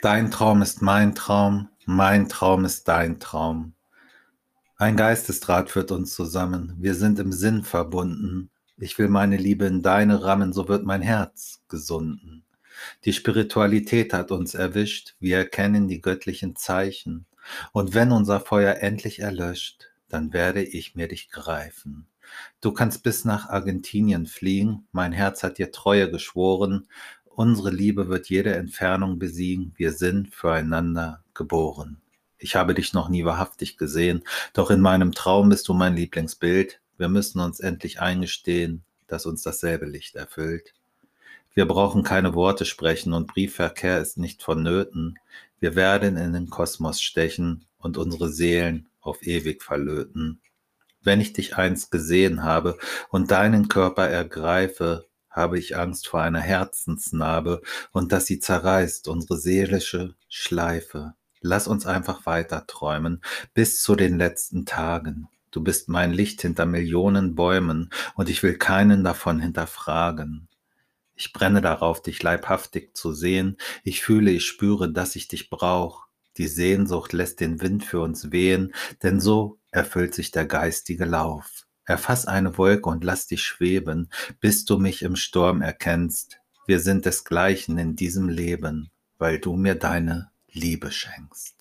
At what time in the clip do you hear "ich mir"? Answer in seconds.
20.62-21.08